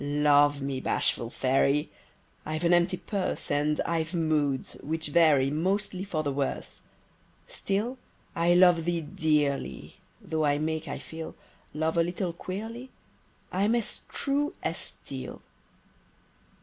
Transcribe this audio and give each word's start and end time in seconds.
Love 0.03 0.63
me, 0.63 0.79
bashful 0.79 1.29
fairy! 1.29 1.91
I've 2.43 2.63
an 2.63 2.73
empty 2.73 2.97
purse: 2.97 3.51
And 3.51 3.79
I've 3.81 4.15
"moods," 4.15 4.73
which 4.81 5.09
vary; 5.09 5.51
Mostly 5.51 6.03
for 6.03 6.23
the 6.23 6.31
worse. 6.31 6.81
Still, 7.45 7.99
I 8.35 8.55
love 8.55 8.85
thee 8.85 9.01
dearly: 9.01 9.97
Though 10.19 10.43
I 10.45 10.57
make 10.57 10.87
(I 10.87 10.97
feel) 10.97 11.35
Love 11.75 11.97
a 11.97 12.03
little 12.03 12.33
queerly, 12.33 12.89
I'm 13.51 13.75
as 13.75 13.99
true 14.09 14.55
as 14.63 14.79
steel. 14.79 15.43